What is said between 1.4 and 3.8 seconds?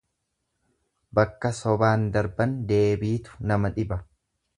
sobaan dabran deebiitu nama